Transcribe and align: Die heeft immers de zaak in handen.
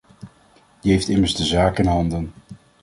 Die 0.83 0.91
heeft 0.91 1.07
immers 1.07 1.35
de 1.35 1.43
zaak 1.45 1.79
in 1.79 1.85
handen. 1.85 2.31